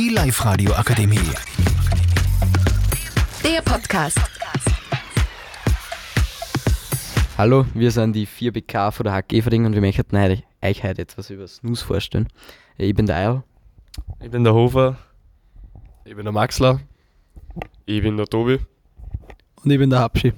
[0.00, 1.18] Die Live-Radio Akademie.
[3.44, 4.18] Der Podcast.
[7.36, 10.42] Hallo, wir sind die 4BK von der HG Everding und wir möchten euch
[10.82, 12.28] heute etwas über Snooze vorstellen.
[12.78, 13.42] Ich bin der Eil.
[14.22, 14.96] Ich bin der Hofer.
[16.06, 16.80] Ich bin der Maxler.
[17.84, 18.58] Ich bin der Tobi.
[19.62, 20.32] Und ich bin der Hapschi.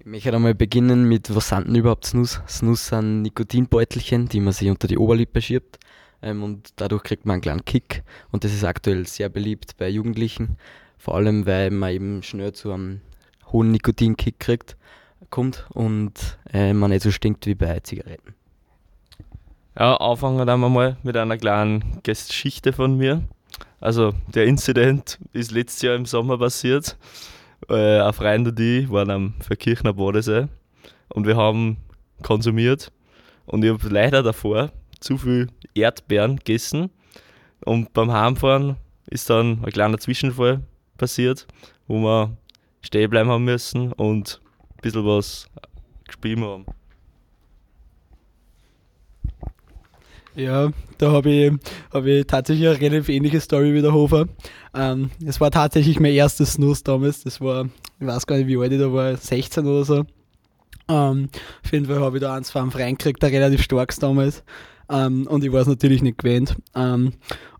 [0.00, 2.40] Ich möchte einmal beginnen mit, was sind denn überhaupt Snus?
[2.48, 5.78] Snus sind Nikotinbeutelchen, die man sich unter die Oberlippe schiebt
[6.22, 9.88] ähm, und dadurch kriegt man einen kleinen Kick und das ist aktuell sehr beliebt bei
[9.88, 10.56] Jugendlichen,
[10.98, 13.00] vor allem weil man eben schnell zu einem
[13.52, 14.76] hohen Nikotinkick kriegt,
[15.30, 18.34] kommt und äh, man nicht so stinkt wie bei Zigaretten.
[19.78, 23.22] Ja, anfangen wir mal mit einer kleinen Geschichte von mir.
[23.80, 26.98] Also der Incident ist letztes Jahr im Sommer passiert.
[27.68, 30.48] Äh, ein Freund und ich waren am Verkirchner Bodensee
[31.08, 31.78] und wir haben
[32.22, 32.92] konsumiert
[33.46, 36.90] und ich habe leider davor zu viel Erdbeeren gegessen
[37.64, 40.62] und beim Heimfahren ist dann ein kleiner Zwischenfall
[40.96, 41.46] passiert,
[41.86, 42.36] wo wir
[42.82, 44.40] stehen bleiben haben müssen und
[44.76, 45.48] ein bisschen was
[46.06, 46.66] gespielt haben.
[50.36, 51.52] Ja, da habe ich,
[51.92, 54.26] hab ich tatsächlich eine relativ ähnliche Story wie der Hofer.
[54.74, 57.24] Ähm, es war tatsächlich mein erstes Snus damals.
[57.24, 57.66] Das war,
[57.98, 60.04] ich weiß gar nicht, wie alt ich da war, 16 oder so.
[60.88, 61.28] Ähm,
[61.64, 64.44] auf jeden Fall habe ich da eins vom Freien gekriegt, der relativ starkes damals.
[64.90, 66.56] Ähm, und ich war es natürlich nicht gewöhnt.
[66.74, 67.12] Ähm,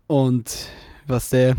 [0.07, 0.67] und
[1.07, 1.55] was der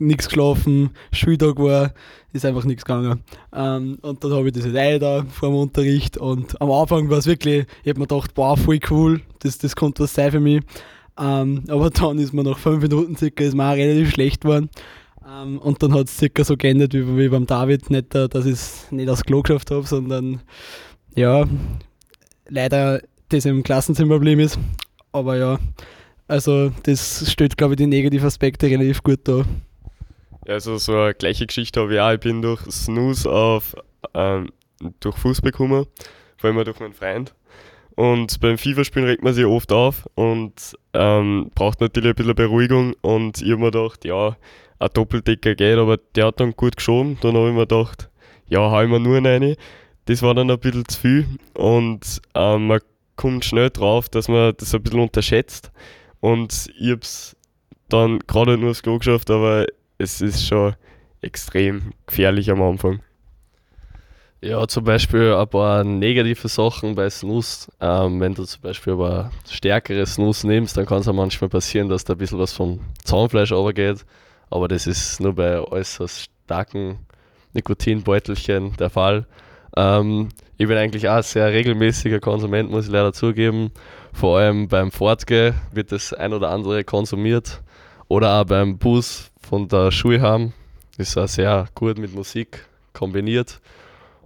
[0.00, 1.92] nichts geschlafen, Schultag war,
[2.32, 3.22] ist einfach nichts gegangen.
[3.54, 7.18] Ähm, und dann habe ich diese Reihe da vor dem Unterricht und am Anfang war
[7.18, 10.40] es wirklich, ich habe mir gedacht, wow, voll cool, das, das konnte was sein für
[10.40, 10.62] mich.
[11.18, 14.70] Ähm, aber dann ist mir nach fünf Minuten circa ist mir auch relativ schlecht geworden.
[15.28, 18.46] Ähm, und dann hat es circa so geendet wie, wie beim David, nicht, äh, dass
[18.46, 20.40] ich es nicht aufs Klo geschafft habe, sondern
[21.14, 21.44] ja,
[22.48, 24.58] leider das im Klassenzimmer geblieben ist.
[25.12, 25.58] Aber ja,
[26.28, 29.44] also das stellt, glaube ich, die negativen Aspekte relativ gut dar.
[30.46, 32.12] Also so eine gleiche Geschichte habe ich auch.
[32.12, 33.76] Ich bin durch Snooze auf
[34.14, 34.50] ähm,
[35.00, 35.86] durch Fuß bekommen,
[36.36, 37.34] vor allem durch meinen Freund.
[37.94, 42.94] Und beim FIFA-Spielen regt man sich oft auf und ähm, braucht natürlich ein bisschen Beruhigung.
[43.02, 44.36] Und ich habe mir gedacht, ja,
[44.78, 47.18] ein Doppeldecker geht, aber der hat dann gut geschoben.
[47.20, 48.08] Dann habe ich mir gedacht,
[48.48, 49.56] ja, hau ich mir nur eine.
[50.06, 52.80] Das war dann ein bisschen zu viel und ähm, man
[53.16, 55.70] kommt schnell drauf, dass man das ein bisschen unterschätzt.
[56.20, 57.36] Und ich habe es
[57.88, 59.66] dann gerade nur aufs Klo geschafft, aber
[59.98, 60.74] es ist schon
[61.20, 63.00] extrem gefährlich am Anfang.
[64.44, 67.70] Ja, zum Beispiel ein paar negative Sachen bei Snus.
[67.80, 71.88] Ähm, wenn du zum Beispiel aber stärkeres Snus nimmst, dann kann es auch manchmal passieren,
[71.88, 74.04] dass da ein bisschen was vom Zahnfleisch runtergeht.
[74.50, 76.98] Aber das ist nur bei äußerst starken
[77.52, 79.26] Nikotinbeutelchen der Fall.
[79.76, 80.28] Ähm,
[80.58, 83.70] ich bin eigentlich auch ein sehr regelmäßiger Konsument, muss ich leider zugeben.
[84.12, 87.62] Vor allem beim Fortgehen wird das ein oder andere konsumiert.
[88.08, 90.52] Oder auch beim Bus von der Schule haben.
[90.98, 93.60] Ist auch sehr gut mit Musik kombiniert.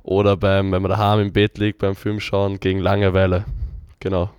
[0.03, 3.45] Oder beim, wenn man daheim im Bett liegt, beim Film schauen, gegen Langeweile.
[4.01, 4.31] Genau.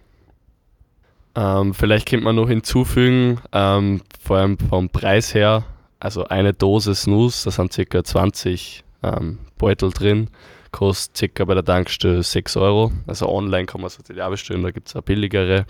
[1.36, 5.66] Ähm, vielleicht könnte man noch hinzufügen, ähm, vor allem vom Preis her,
[6.00, 8.04] also eine Dose Snus, da sind ca.
[8.04, 10.30] 20 ähm, Beutel drin,
[10.78, 11.44] kostet ca.
[11.46, 12.92] bei der Tankstelle 6 Euro.
[13.08, 15.66] Also online kann man es natürlich auch bestellen, da gibt es auch billigere,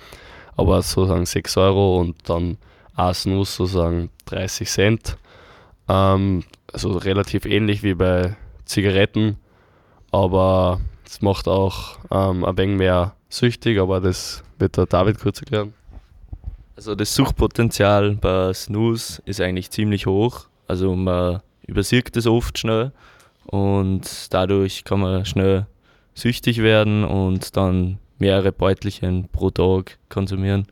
[0.57, 2.57] aber sozusagen 6 Euro und dann
[2.95, 5.17] ein Snus sozusagen 30 Cent.
[5.87, 8.35] Ähm, also relativ ähnlich wie bei
[8.65, 9.37] Zigaretten,
[10.11, 15.39] aber es macht auch ähm, ein wenig mehr süchtig, aber das wird der David kurz
[15.39, 15.73] erklären.
[16.75, 20.47] Also das Suchtpotenzial bei Snooze ist eigentlich ziemlich hoch.
[20.67, 22.91] Also man übersieht es oft schnell
[23.47, 25.65] und dadurch kann man schnell
[26.13, 30.67] süchtig werden und dann mehrere Beutelchen pro Tag konsumieren.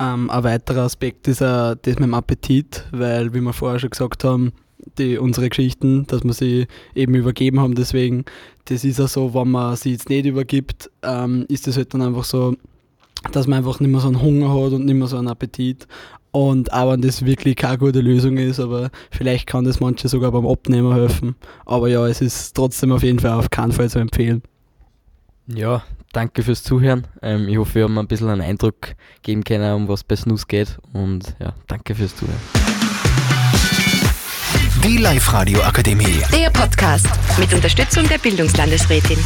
[0.00, 3.90] Ähm, ein weiterer Aspekt ist auch das mit dem Appetit, weil, wie wir vorher schon
[3.90, 4.52] gesagt haben,
[4.98, 7.74] die, unsere Geschichten, dass wir sie eben übergeben haben.
[7.74, 8.24] Deswegen,
[8.66, 12.02] das ist ja so, wenn man sie jetzt nicht übergibt, ähm, ist es halt dann
[12.02, 12.56] einfach so,
[13.32, 15.86] dass man einfach nicht mehr so einen Hunger hat und nicht mehr so einen Appetit.
[16.34, 20.32] Und auch wenn das wirklich keine gute Lösung ist, aber vielleicht kann das manche sogar
[20.32, 21.36] beim Abnehmen helfen.
[21.64, 24.42] Aber ja, es ist trotzdem auf jeden Fall auf keinen Fall zu empfehlen.
[25.46, 27.06] Ja, danke fürs Zuhören.
[27.22, 30.48] Ähm, ich hoffe, wir haben ein bisschen einen Eindruck geben können, um was bei Snus
[30.48, 30.76] geht.
[30.92, 32.40] Und ja, danke fürs Zuhören.
[34.82, 36.20] Die Live-Radio Akademie.
[36.32, 37.06] Der Podcast
[37.38, 39.18] mit Unterstützung der Bildungslandesrätin.